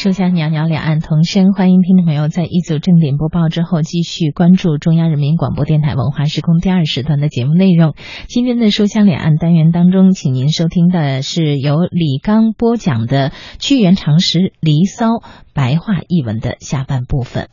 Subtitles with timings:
[0.00, 1.52] 书香袅袅，两岸同声。
[1.52, 7.94] 欢迎听众朋友在一组正点播报之后，继续关注中央人民广播电台文化时空第二时段的节目内容。
[8.26, 13.28] 今天的书香两岸单元当中，请您收听的是由李刚播讲的
[13.58, 15.08] 《屈原长诗离骚》
[15.52, 17.50] 白话译文的下半部分。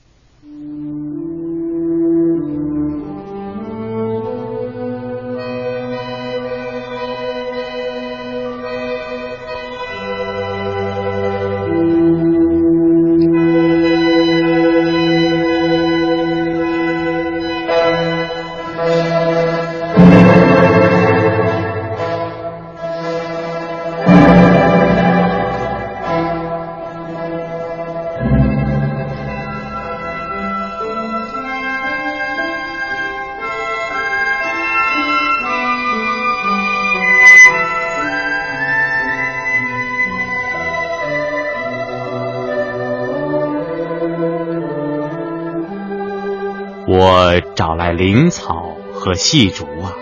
[47.88, 49.94] 我找来灵草和细竹啊，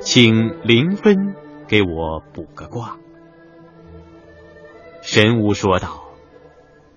[0.00, 1.34] 请灵分
[1.66, 2.96] 给我卜个卦。
[5.02, 6.04] 神巫说道：“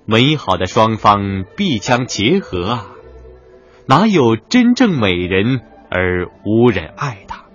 [0.06, 2.88] 美好的双方必将结合啊，
[3.88, 7.46] 哪有真正美人而无人爱她？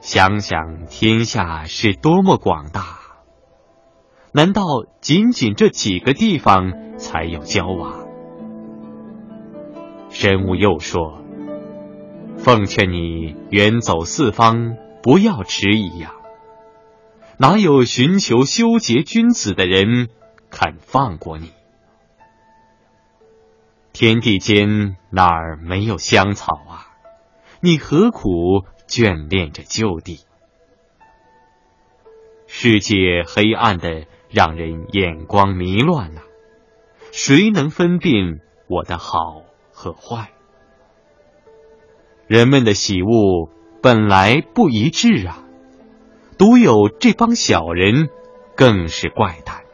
[0.00, 2.98] 想想天下是多么广大，
[4.32, 4.62] 难道
[5.02, 8.05] 仅仅这几个地方才有交往？”
[10.18, 11.22] 神武又说
[12.40, 16.14] ：“奉劝你远走四方，不要迟疑呀。
[17.36, 20.08] 哪有寻求修洁君子的人
[20.48, 21.52] 肯放过你？
[23.92, 26.96] 天地间哪儿没有香草啊？
[27.60, 30.20] 你何苦眷恋着旧地？
[32.46, 36.22] 世界黑暗的让人眼光迷乱呐，
[37.12, 39.42] 谁能分辨我的好？”
[39.78, 40.30] 和坏，
[42.26, 43.50] 人们的喜恶
[43.82, 45.44] 本来不一致啊，
[46.38, 48.08] 独有这帮小人
[48.56, 49.64] 更是怪诞。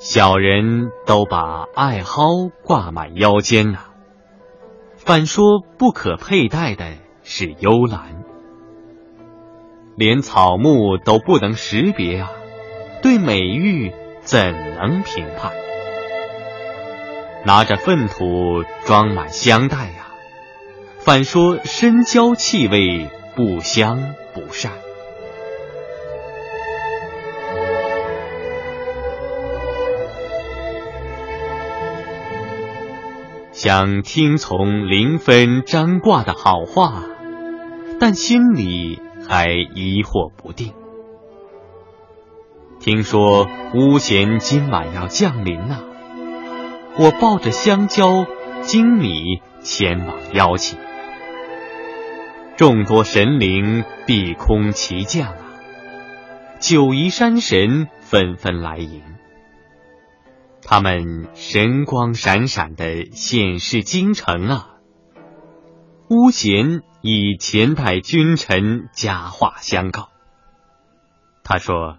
[0.00, 2.24] 小人都把爱好
[2.64, 3.78] 挂满腰间呐，
[4.96, 8.24] 反说不可佩戴的是幽兰，
[9.94, 12.30] 连草木都不能识别啊，
[13.02, 13.92] 对美玉
[14.22, 15.52] 怎能评判？
[17.44, 20.08] 拿着粪土装满香袋呀，
[20.98, 24.72] 反说深焦气味不香不善。
[33.52, 37.04] 想听从灵分占卦的好话，
[38.00, 40.72] 但心里还疑惑不定。
[42.80, 45.89] 听说巫贤今晚要降临呐。
[47.02, 48.26] 我抱着香蕉、
[48.60, 50.78] 精米前往邀请，
[52.58, 55.38] 众多神灵碧空齐降啊，
[56.60, 59.00] 九夷山神纷纷来迎。
[60.62, 64.66] 他们神光闪闪的显示京城啊。
[66.10, 70.10] 巫贤以前代君臣佳话相告，
[71.44, 71.96] 他说：“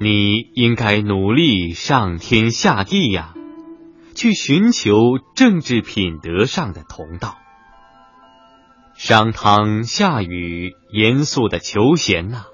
[0.00, 3.34] 你应该努力上天下地呀。”
[4.16, 4.96] 去寻求
[5.34, 7.36] 政治品德上的同道，
[8.94, 12.46] 商汤夏禹严肃的求贤呐，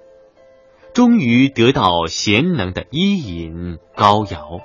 [0.92, 4.58] 终于得到贤能的伊尹高尧。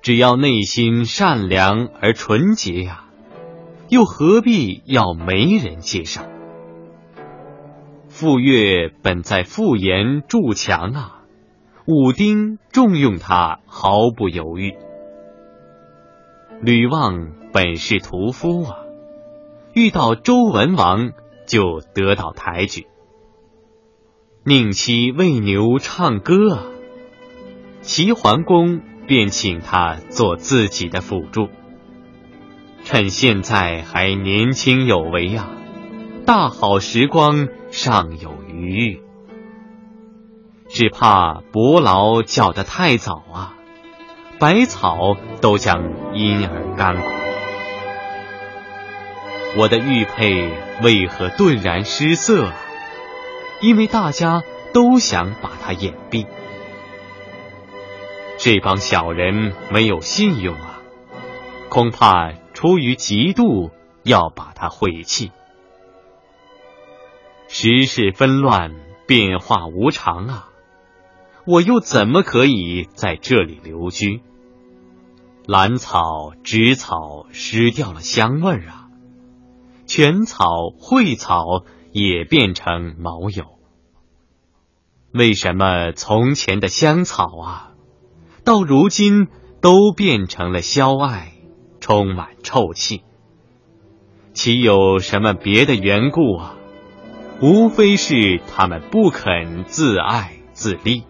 [0.00, 3.04] 只要内心善良而纯洁呀，
[3.90, 6.22] 又何必要媒人介绍？
[8.08, 11.20] 傅说本在傅岩筑墙啊，
[11.86, 14.76] 武丁重用他毫不犹豫。
[16.62, 18.76] 吕望本是屠夫啊，
[19.72, 21.12] 遇到周文王
[21.46, 22.86] 就得到抬举。
[24.44, 26.70] 宁妻喂牛唱歌，
[27.80, 31.48] 齐桓公便请他做自己的辅助。
[32.84, 35.50] 趁现在还年轻有为啊，
[36.26, 39.00] 大好时光尚有余，
[40.68, 43.56] 只怕伯劳叫得太早啊。
[44.40, 47.04] 百草都将因而干枯，
[49.58, 50.50] 我的玉佩
[50.82, 52.50] 为何顿然失色？
[53.60, 54.42] 因为大家
[54.72, 56.26] 都想把它掩蔽。
[58.38, 60.80] 这帮小人没有信用啊，
[61.68, 63.70] 恐怕出于嫉妒
[64.04, 65.32] 要把它毁弃。
[67.46, 68.74] 时事纷乱，
[69.06, 70.48] 变化无常啊，
[71.44, 74.22] 我又怎么可以在这里留居？
[75.52, 78.86] 兰草、枝草失掉了香味儿啊，
[79.84, 80.46] 全草、
[80.78, 83.58] 蕙草也变成毛有。
[85.12, 87.72] 为什么从前的香草啊，
[88.44, 89.26] 到如今
[89.60, 91.32] 都变成了消艾，
[91.80, 93.02] 充满臭气？
[94.32, 96.54] 岂有什么别的缘故啊？
[97.42, 101.02] 无非是他们不肯自爱自立。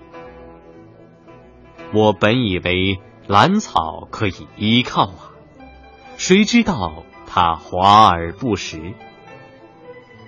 [1.93, 3.01] 我本以为
[3.31, 5.31] 兰草可以依靠啊，
[6.17, 8.81] 谁知道它华而不实，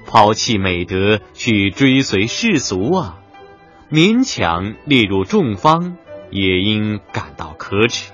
[0.07, 3.19] 抛弃美德去追随世俗啊！
[3.91, 5.97] 勉强列入众方，
[6.31, 8.13] 也应感到可耻。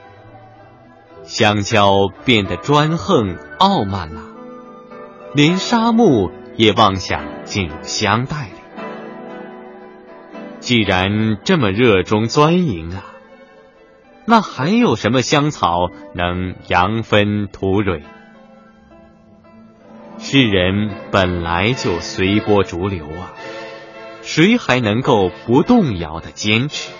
[1.23, 4.23] 香蕉变得专横傲慢了，
[5.35, 8.53] 连沙木也妄想进入香袋里。
[10.61, 13.05] 既然这么热衷钻营啊，
[14.31, 18.03] 那还有什么香草能扬帆吐蕊？
[20.19, 23.33] 世人本来就随波逐流啊。
[24.21, 26.93] 谁还能够不动摇的坚持？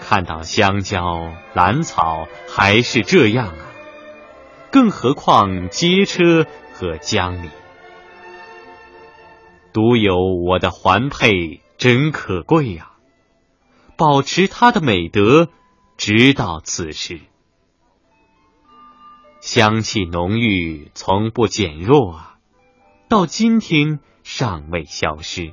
[0.00, 3.70] 看到香蕉、兰草还是这样啊，
[4.72, 7.50] 更何况街车和江里？
[9.72, 12.90] 独有我的环佩真可贵呀！
[13.96, 15.48] 保持它的美德，
[15.96, 17.20] 直到此时，
[19.40, 22.38] 香气浓郁，从不减弱啊！
[23.08, 24.00] 到今天。
[24.26, 25.52] 尚未消失。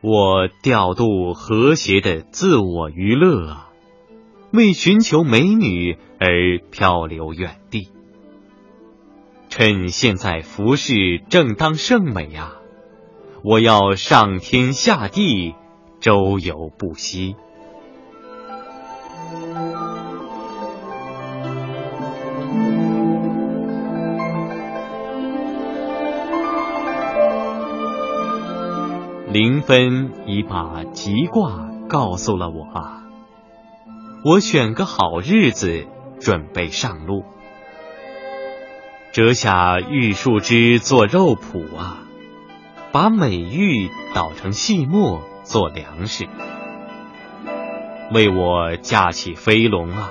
[0.00, 3.68] 我调度和谐的自我娱乐啊，
[4.50, 7.90] 为寻求美女而漂流远地。
[9.50, 12.56] 趁现在服饰正当盛美啊，
[13.44, 15.54] 我要上天下地，
[16.00, 17.36] 周游不息。
[29.30, 33.02] 灵分已把吉卦告诉了我啊，
[34.24, 35.86] 我选个好日子
[36.18, 37.24] 准备上路，
[39.12, 41.98] 折下玉树枝做肉脯啊，
[42.90, 46.28] 把美玉捣成细末做粮食，
[48.12, 50.10] 为我架起飞龙啊，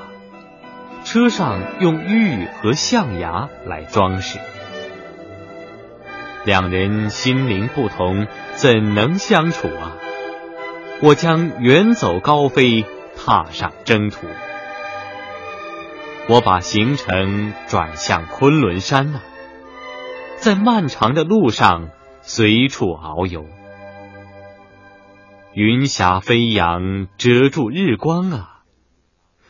[1.06, 4.40] 车上用玉和象牙来装饰。
[6.44, 8.26] 两人心灵不同，
[8.56, 9.94] 怎能相处啊？
[11.04, 12.84] 我将远走高飞，
[13.16, 14.26] 踏上征途。
[16.30, 19.22] 我把行程转向昆仑山了，
[20.38, 21.90] 在漫长的路上
[22.22, 23.46] 随处遨游。
[25.60, 28.64] 云霞飞扬，遮住日光啊！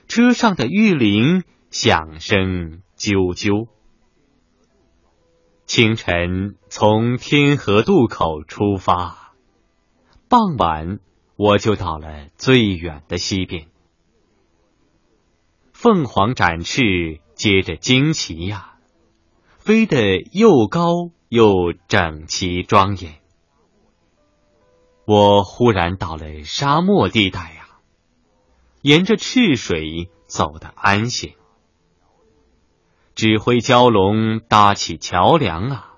[0.08, 3.68] 车上的玉铃响声啾啾。
[5.66, 9.34] 清晨从天河渡口出发，
[10.30, 11.00] 傍晚
[11.36, 13.68] 我就到了最远的西边。
[15.74, 18.76] 凤凰展翅，接着旌旗呀，
[19.58, 23.16] 飞得又高又整齐庄严。
[25.08, 27.80] 我忽然到了沙漠地带呀，
[28.82, 31.36] 沿着赤水走得安闲。
[33.16, 35.94] 指挥蛟龙搭起桥梁啊，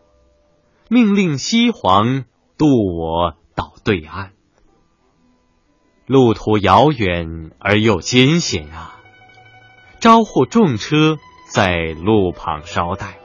[0.90, 2.26] 命令西黄
[2.56, 4.34] 渡我到对岸。
[6.06, 9.00] 路途遥远而又艰险啊，
[10.00, 13.18] 招呼众车在路旁捎带。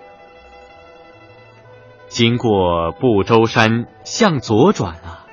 [2.09, 5.24] 经过不周山，向左转啊，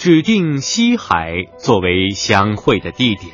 [0.00, 3.32] 指定西海作为相会的地点。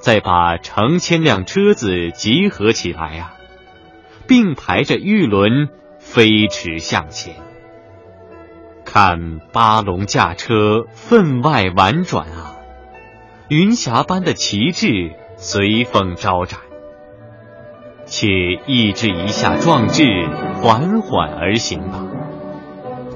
[0.00, 3.34] 再把成千辆车子集合起来啊，
[4.26, 5.68] 并排着玉轮
[6.00, 7.36] 飞驰向前。
[8.84, 12.56] 看八龙驾车分外婉转啊，
[13.48, 16.58] 云霞般的旗帜随风招展。
[18.04, 18.26] 且
[18.66, 20.02] 抑制一下壮志，
[20.60, 22.04] 缓缓而行吧。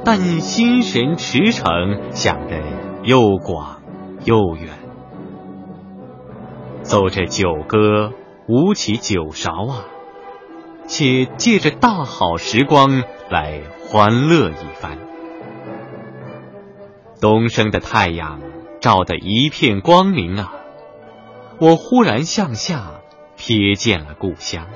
[0.06, 2.62] 但心神驰骋，想得
[3.02, 3.82] 又广
[4.25, 4.78] 又远。
[6.82, 8.12] 奏着酒歌，
[8.46, 9.84] 舞起酒勺啊，
[10.86, 14.96] 且借着大好时光来欢乐一番。
[17.20, 18.40] 东升的太阳
[18.80, 20.52] 照得一片光明啊，
[21.58, 23.00] 我忽然向下
[23.36, 24.68] 瞥见了故乡。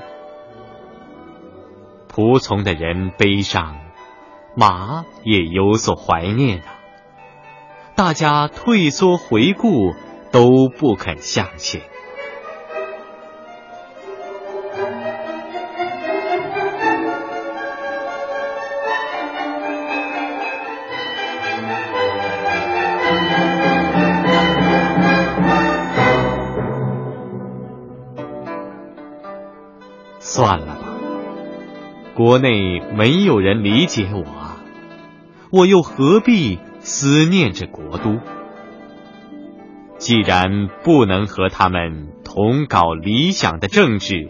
[2.13, 3.77] 仆从的人悲伤，
[4.55, 6.79] 马也有所怀念啊。
[7.95, 9.93] 大家退缩回顾，
[10.31, 11.81] 都不肯向前。
[30.23, 30.77] 算了吧，
[32.15, 34.23] 国内没有人理解我，
[35.51, 38.19] 我又何必思念着国都？
[39.97, 44.29] 既然不能和他们同搞理想的政治，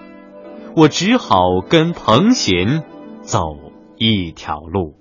[0.75, 1.37] 我只好
[1.69, 2.83] 跟彭贤
[3.21, 3.39] 走
[3.97, 5.00] 一条路。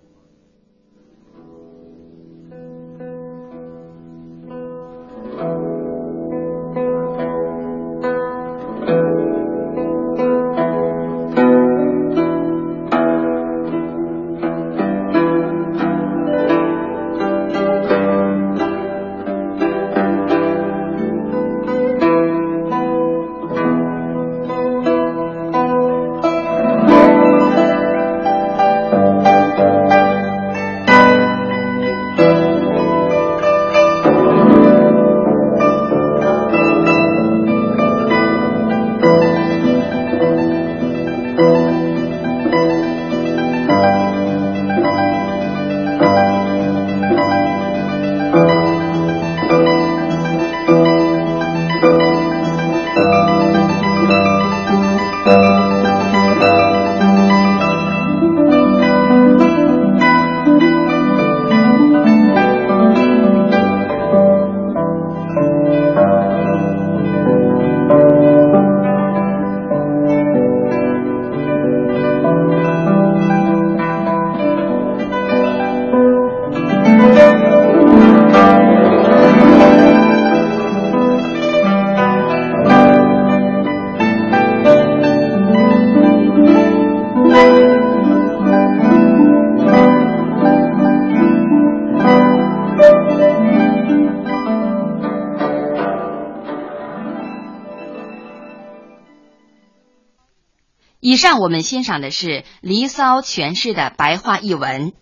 [101.01, 102.27] 以上我们欣赏的是
[102.61, 104.93] 《离骚》诠释的白话译文。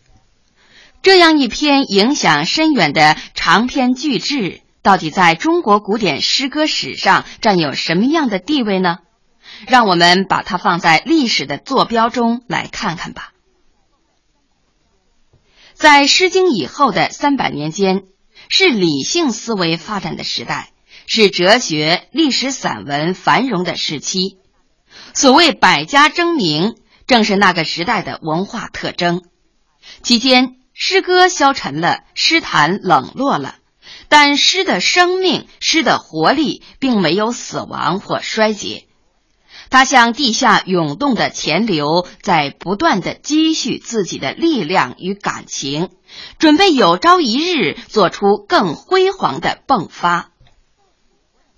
[1.03, 8.99] 这样一篇影响深远的长篇巨制，到底在中国古典诗歌史上占有什么样的地位呢？
[9.67, 13.33] 让我们把它放在历史的坐标中来看看吧。
[15.75, 18.05] 在《诗经》以后的三百年间，
[18.49, 20.71] 是理性思维发展的时代，
[21.07, 24.38] 是哲学、历史、散文繁荣的时期。
[25.19, 26.77] 所谓百家争鸣，
[27.09, 29.25] 正是那个时代的文化特征。
[30.05, 33.57] 期间，诗歌消沉了，诗坛冷落了，
[34.09, 38.85] 但诗的生命、诗的活力并没有死亡或衰竭。
[39.71, 45.91] 它像地下涌动的钱流，在不断的积蓄自己的力量与感情，
[46.39, 50.31] 准备有朝一日做出更辉煌的迸发。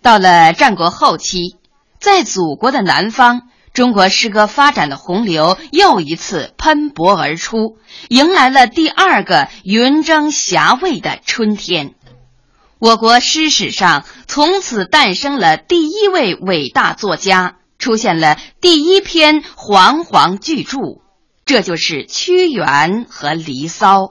[0.01, 1.61] 到了战国后期。
[2.03, 7.77] 在祖国的南方，中国诗歌发展的洪流又一次喷薄而出，
[8.09, 11.95] 迎来了第二个云蒸霞蔚的春天。
[12.79, 20.79] 我国诗史上从此诞生了第一位伟大作家，出现了第一篇煌煌巨著，
[21.45, 24.03] 这就是屈原和《离骚》。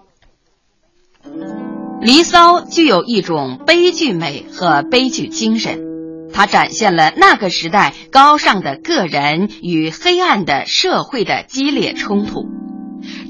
[2.01, 5.88] 《离骚》具有一种悲剧美和悲剧精神。
[6.33, 12.45] 它展现了那个时代高尚的个人与黑暗的社会的激烈冲突。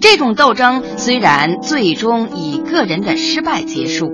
[0.01, 4.10] 这种斗争虽然最终以个人的失败结束，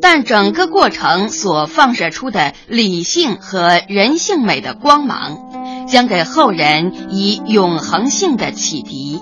[0.00, 9.20] 但整个过程所放射出的理性和人性美的光芒，将给后人以永恒性的启迪。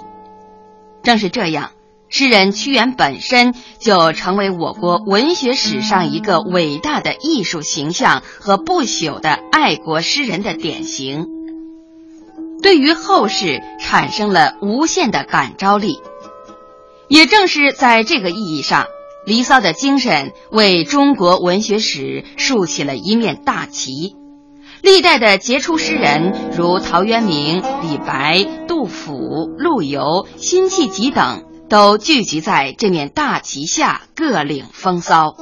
[1.02, 1.70] 正是这样。
[2.12, 11.26] 诗人屈原本身就成为我国文学史上一个伟大的艺术形象和不朽的爱国诗人的典型，
[12.62, 16.00] 对于后世产生了无限的感召力。
[17.06, 18.82] 也正是在这个意义上，
[19.24, 24.16] 《离骚》的精神为中国文学史竖起了一面大旗。
[24.82, 31.44] 历代的杰出诗人如陶渊明、李白、杜甫、陆游、辛弃疾等。
[31.70, 35.36] 都聚集在这面大旗下，各领风骚。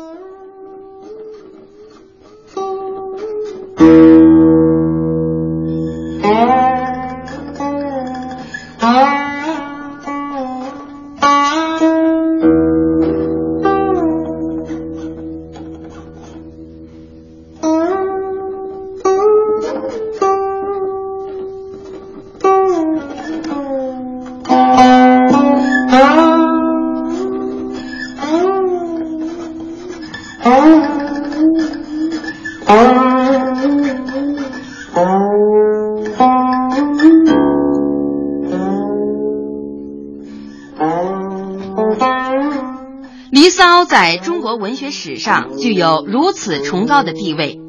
[43.31, 47.61] 离骚在中国文学史上具有如此崇高的地位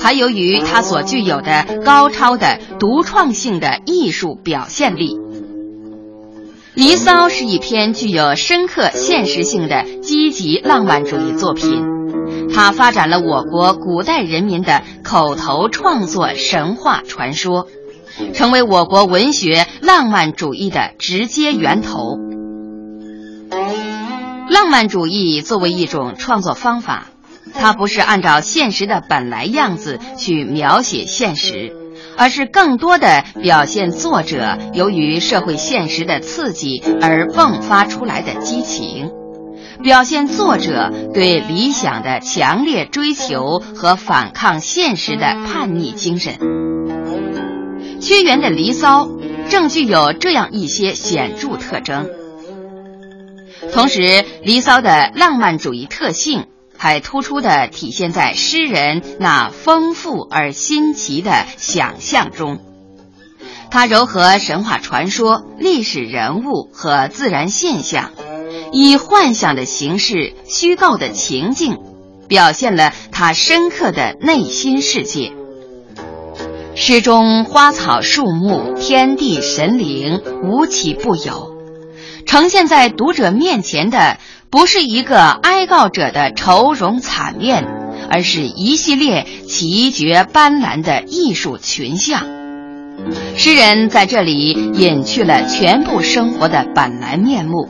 [0.00, 5.18] 还由于它所具有的高超的独创性的艺术表现力。
[6.74, 11.97] 离骚是一篇具有深刻现实性的积极浪漫主义作品。
[12.58, 17.68] 它发展了我国古代人民的口头创作神话传说，
[18.34, 22.18] 成为我国文学浪漫主义的直接源头。
[24.50, 27.06] 浪漫主义作为一种创作方法，
[27.54, 31.72] 它不是按照现实的本来样子去描写现实。
[32.16, 39.12] 而是更多的表现作者由于社会现实的刺激而迸发出来的激情，
[39.82, 46.34] 表现作者对理想的强烈追求和反抗现实的叛逆精神。
[48.00, 49.06] 屈原的《离骚》
[49.48, 52.08] 正具有这样一些显著特征，
[53.72, 54.00] 同时
[54.42, 56.46] 《离骚》的浪漫主义特性。
[56.80, 62.60] 还突出的体现在诗人那丰富而新奇的想象中，
[63.68, 68.12] 它糅合神话传说、历史人物和自然现象，
[68.72, 71.78] 以幻想的形式、虚构的情境，
[72.28, 75.32] 表现了他深刻的内心世界。
[76.74, 81.56] 诗中花草树木、天地神灵无奇不有，
[82.24, 84.18] 呈现在读者面前的。
[84.50, 87.66] 不是一个哀告者的愁容惨面，
[88.10, 92.26] 而是一系列奇绝斑斓的艺术群像。
[93.36, 97.68] 诗人在这里隐去了全部生活的本来面目，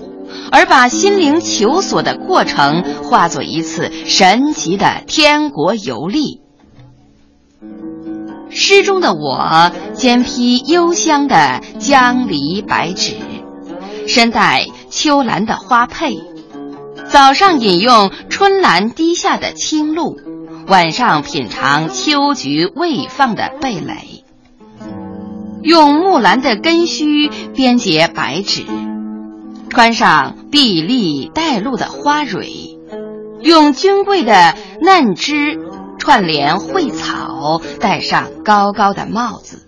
[0.50, 6.40] 而把心灵求索的过程化作一次神奇的天国游历。
[8.50, 13.14] 诗中的我肩披幽香的江离白芷，
[14.06, 16.18] 身带秋兰的花佩。
[17.08, 20.16] 早上饮用春兰滴下的清露，
[20.66, 24.24] 晚上品尝秋菊未放的蓓蕾。
[25.62, 28.62] 用木兰的根须编结白纸，
[29.70, 32.78] 穿上碧丽带露的花蕊，
[33.40, 35.58] 用君贵的嫩枝
[35.98, 39.66] 串联蕙草，戴上高高的帽子。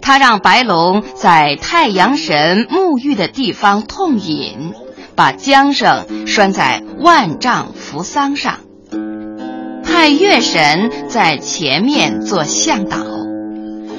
[0.00, 4.72] 他让白龙在太阳神沐浴的地方痛饮。
[5.16, 8.60] 把缰绳拴在万丈扶桑上，
[9.84, 12.96] 派月神在前面做向导，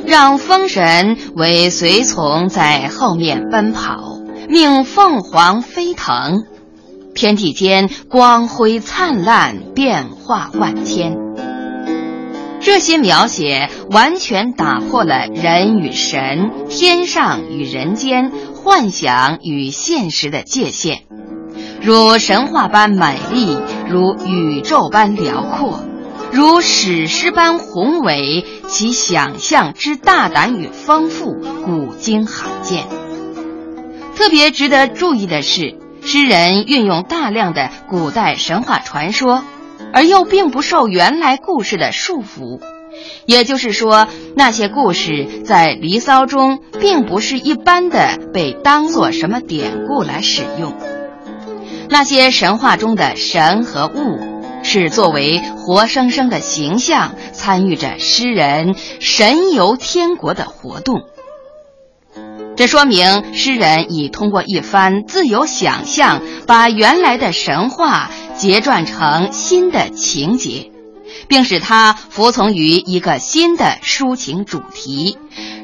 [0.07, 4.20] 让风神为随从在后面奔跑，
[4.51, 6.43] 命凤凰飞腾，
[7.15, 11.17] 天地间光辉灿烂，变化万千。
[12.59, 21.03] 这些描写完全打破了人与神、天上与人间、幻想与现实的界限。
[21.81, 25.79] 如神话般美丽，如宇宙般辽阔，
[26.33, 33.00] 如史诗般宏伟，其想象之大胆与丰富，古今罕见。
[34.15, 39.43] 特别值得注意的是，诗人运用大量的古代神话传说，
[39.93, 42.59] 而又并不受原来故事的束缚。
[43.25, 50.73] 也就是说，那些故事在《离骚》中，并不是一般的被当作什么典故来使用。
[51.89, 54.19] 那些神话中的神和物，
[54.63, 61.01] 是作为活生生的形象，参与着诗人神游天国的活动。
[62.61, 70.71] 这说明诗人已通过一番自由想象，把原来的神话结撰成新的情节，
[71.27, 75.17] 并使它服从于一个新的抒情主题，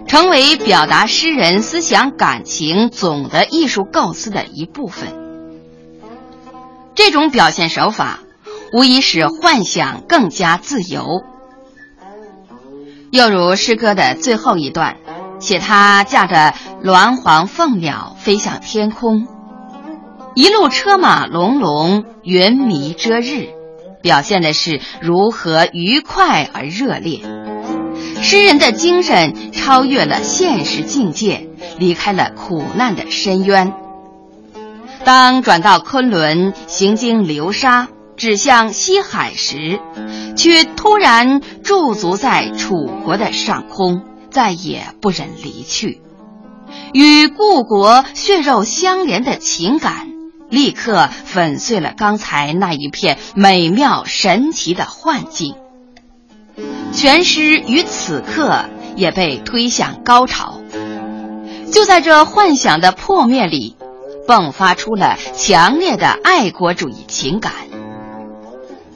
[0.08, 5.10] 成为表达诗人思想感情总的艺术构思的一部分。
[6.96, 8.22] 这种表现手法，
[8.74, 11.22] 无疑使幻想更加自由。
[13.12, 14.98] 又如诗歌的最后一段，
[15.40, 19.28] 写他驾着鸾凰凤鸟飞向天空，
[20.36, 23.50] 一路车马隆隆，云迷遮日，
[24.02, 27.22] 表现的是如何愉快而热烈。
[28.22, 31.48] 诗人的精神超越了现实境界，
[31.78, 33.74] 离开了苦难的深渊。
[35.04, 39.80] 当转到昆仑，行经流沙，指向西海时，
[40.36, 44.02] 却突然驻足在楚国的上空，
[44.38, 46.00] 再也不忍离去。
[46.94, 50.10] 与故国血肉相连的情感，
[50.48, 55.56] 立刻粉碎了刚才那一片美妙神奇的幻境。
[56.94, 60.62] 全诗于此刻也被推向高潮。
[61.72, 63.76] 就在这幻想的破灭里。
[64.28, 67.54] 迸发出了强烈的爱国主义情感。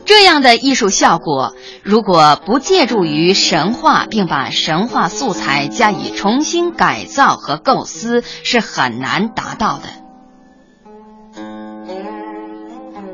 [0.06, 9.84] 这样的艺术效果，如果不借助于神话，并把神话素材加以重新改造和构思，是很难达到的。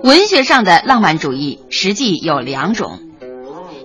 [0.04, 3.00] 文学上的浪漫主义实际有两种，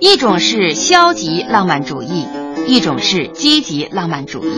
[0.01, 2.27] 一种是消极浪漫主义，
[2.67, 4.53] 一种是积极浪漫主义。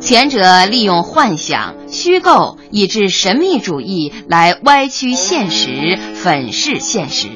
[0.00, 7.28] 前者利用幻想、虚构以致神秘主义来歪曲现实、粉饰现实，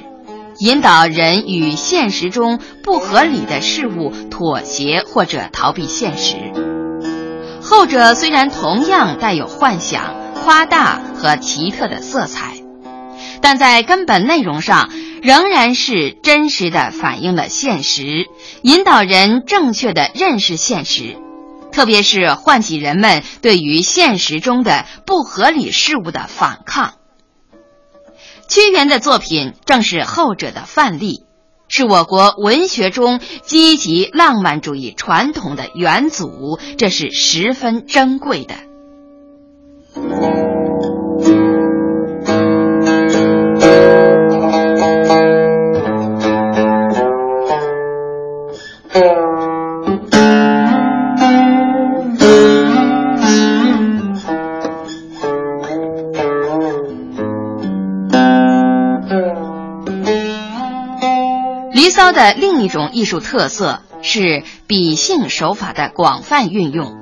[0.58, 6.34] 引导人与现实中不合理的事物妥协或者逃避现实。
[7.62, 12.54] 后者虽然同样带有幻想、夸大和奇特的色彩，
[13.40, 14.90] 但在根本内容上
[15.22, 18.26] 仍然是真实的反映了现实，
[18.62, 21.16] 引导人正确的认识现实。
[21.70, 26.94] 特别是唤起人们对于现实中的不合理事物的反抗。
[28.50, 31.22] 屈原的作品正是后者的范例，
[31.68, 38.69] 是我国文学中积极浪漫主义传统的元祖，这是十分珍贵的。
[63.00, 66.98] 艺术特色是比兴手法的广泛运用，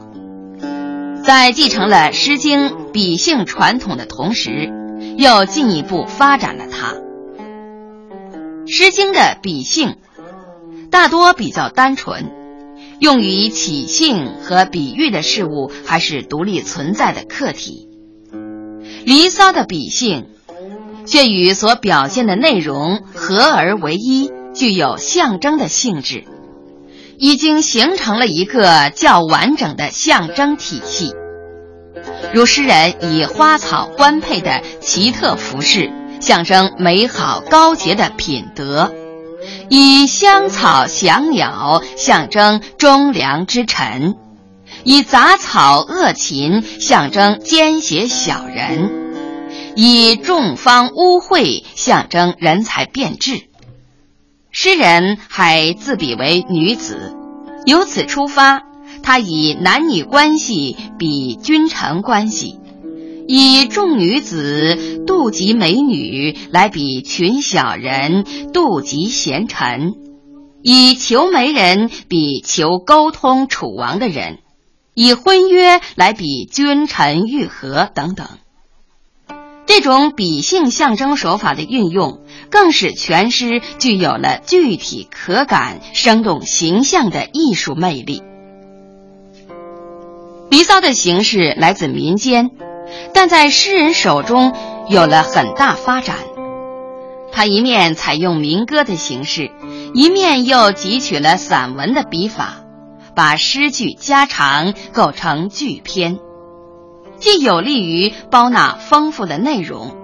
[1.25, 4.71] 在继承了《诗经》比兴传统的同时，
[5.17, 6.93] 又进一步发展了它。
[8.73, 9.97] 《诗经》的比兴
[10.89, 12.31] 大多比较单纯，
[13.01, 17.89] 用于起兴和比喻的事物还是独立存在的客体，
[19.05, 20.29] 《离骚》的比兴
[21.07, 24.31] 却与所表现的内容合而为一。
[24.55, 26.25] 具有象征的性质，
[27.19, 31.15] 已经形成了一个较完整的象征体系。
[32.33, 38.91] 如诗人以花草官配的奇特服饰，象征美好高洁的品德；
[39.69, 44.15] 以香草祥鸟，象征忠良之臣；
[44.85, 48.91] 以杂草恶禽，象征奸邪小人；
[49.75, 53.48] 以众方污秽，象征人才变质。
[54.51, 57.15] 诗人还自比为女子，
[57.67, 58.63] 由此出发，
[59.03, 62.59] 他以男女关系比君臣关系，
[63.29, 69.93] 以众女子妒及美女来比群小人妒及贤臣，
[70.63, 74.39] 以求媒人比求沟通楚王的人，
[74.95, 78.27] 以婚约来比君臣愈合等等。
[79.69, 88.21] 这种比性象征手法的运用，更使全诗具有了具体可感、生动形象的艺术魅力。
[90.51, 92.51] 《离骚》的形式来自民间，
[93.13, 94.55] 但在诗人手中
[94.89, 96.17] 有了很大发展。
[97.31, 99.51] 他一面采用民歌的形式，
[99.93, 102.65] 一面又汲取了散文的笔法，
[103.15, 106.19] 把诗句加长，构成句篇。
[107.19, 109.97] 既有利于包纳丰富的内容，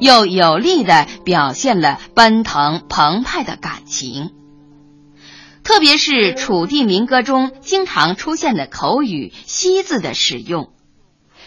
[0.00, 4.30] 又有力地表现了奔腾澎湃的感情。
[5.62, 10.70] 特别是楚地民歌中经常出现的口语“西”字的使用，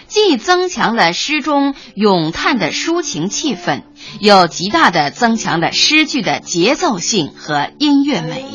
[0.07, 3.81] 既增强了诗中咏叹的抒情气氛，
[4.21, 8.45] 又极大地增强了诗句的节奏性和音乐美。